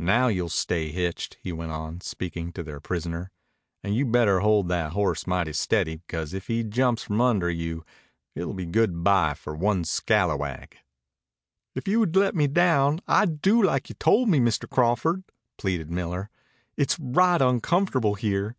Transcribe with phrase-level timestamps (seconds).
[0.00, 3.30] "Now you'll stay hitched," he went on, speaking to their prisoner.
[3.84, 7.84] "And you'd better hold that horse mighty steady, because if he jumps from under you
[8.34, 10.74] it'll be good bye for one scalawag."
[11.76, 14.68] "If you'd let me down I'd do like you told me, Mr.
[14.68, 15.22] Crawford,"
[15.58, 16.28] pleaded Miller.
[16.76, 18.56] "It's right uncomfortable here."